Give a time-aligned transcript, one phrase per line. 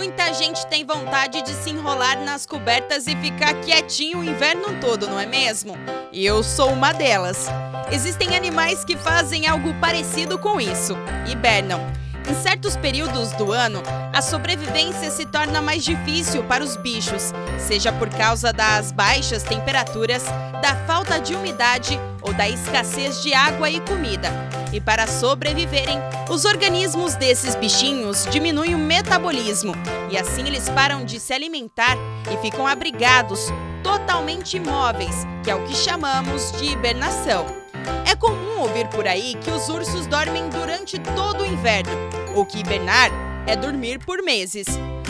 [0.00, 5.06] Muita gente tem vontade de se enrolar nas cobertas e ficar quietinho o inverno todo,
[5.06, 5.74] não é mesmo?
[6.10, 7.48] E eu sou uma delas.
[7.92, 10.96] Existem animais que fazem algo parecido com isso
[11.30, 11.86] hibernam.
[12.28, 17.92] Em certos períodos do ano, a sobrevivência se torna mais difícil para os bichos, seja
[17.92, 20.24] por causa das baixas temperaturas,
[20.62, 24.28] da falta de umidade ou da escassez de água e comida.
[24.72, 25.98] E para sobreviverem,
[26.28, 29.74] os organismos desses bichinhos diminuem o metabolismo
[30.10, 31.96] e assim eles param de se alimentar
[32.32, 33.46] e ficam abrigados,
[33.82, 37.69] totalmente imóveis, que é o que chamamos de hibernação.
[38.06, 41.92] É comum ouvir por aí que os ursos dormem durante todo o inverno,
[42.34, 43.10] ou que hibernar
[43.46, 44.66] é dormir por meses.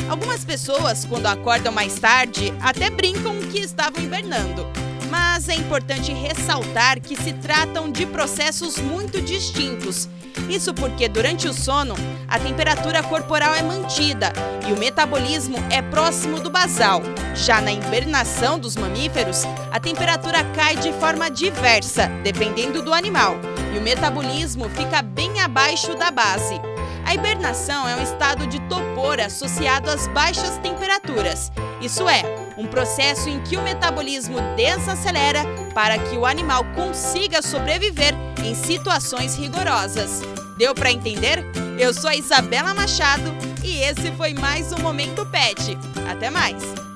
[0.09, 4.67] Algumas pessoas, quando acordam mais tarde, até brincam que estavam hibernando.
[5.11, 10.09] Mas é importante ressaltar que se tratam de processos muito distintos.
[10.49, 11.95] Isso porque durante o sono,
[12.29, 14.33] a temperatura corporal é mantida
[14.69, 17.03] e o metabolismo é próximo do basal.
[17.35, 23.37] Já na hibernação dos mamíferos, a temperatura cai de forma diversa, dependendo do animal,
[23.75, 26.61] e o metabolismo fica bem abaixo da base.
[27.05, 31.51] A hibernação é um estado de topor associado às baixas temperaturas.
[31.81, 32.23] Isso é,
[32.61, 35.43] um processo em que o metabolismo desacelera
[35.75, 40.21] para que o animal consiga sobreviver em situações rigorosas.
[40.59, 41.43] Deu para entender?
[41.79, 45.79] Eu sou a Isabela Machado e esse foi mais um Momento Pet.
[46.07, 46.90] Até mais!